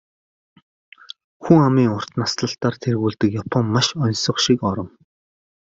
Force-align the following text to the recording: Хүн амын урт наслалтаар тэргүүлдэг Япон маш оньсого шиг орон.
Хүн 1.43 1.61
амын 1.67 1.93
урт 1.95 2.11
наслалтаар 2.19 2.75
тэргүүлдэг 2.83 3.29
Япон 3.41 3.65
маш 3.73 3.87
оньсого 4.03 4.39
шиг 4.45 4.59
орон. 4.71 4.89